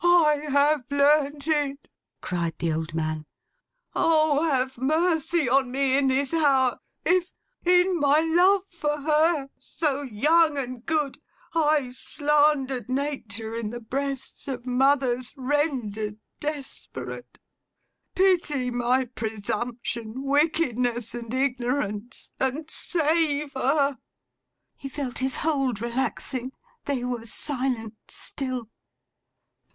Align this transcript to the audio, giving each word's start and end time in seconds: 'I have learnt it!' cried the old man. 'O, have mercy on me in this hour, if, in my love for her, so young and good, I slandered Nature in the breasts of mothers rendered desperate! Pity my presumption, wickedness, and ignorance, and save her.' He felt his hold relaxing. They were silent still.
'I 0.03 0.47
have 0.49 0.85
learnt 0.89 1.47
it!' 1.47 1.87
cried 2.21 2.57
the 2.57 2.73
old 2.73 2.95
man. 2.95 3.27
'O, 3.95 4.43
have 4.49 4.79
mercy 4.79 5.47
on 5.47 5.69
me 5.69 5.95
in 5.95 6.07
this 6.07 6.33
hour, 6.33 6.79
if, 7.05 7.31
in 7.63 7.99
my 7.99 8.19
love 8.19 8.63
for 8.65 9.01
her, 9.01 9.49
so 9.59 10.01
young 10.01 10.57
and 10.57 10.87
good, 10.87 11.19
I 11.53 11.91
slandered 11.91 12.89
Nature 12.89 13.55
in 13.55 13.69
the 13.69 13.79
breasts 13.79 14.47
of 14.47 14.65
mothers 14.65 15.33
rendered 15.37 16.17
desperate! 16.39 17.37
Pity 18.15 18.71
my 18.71 19.05
presumption, 19.05 20.23
wickedness, 20.23 21.13
and 21.13 21.31
ignorance, 21.31 22.31
and 22.39 22.67
save 22.71 23.53
her.' 23.53 23.99
He 24.75 24.89
felt 24.89 25.19
his 25.19 25.35
hold 25.45 25.79
relaxing. 25.79 26.53
They 26.85 27.03
were 27.03 27.27
silent 27.27 27.97
still. 28.07 28.67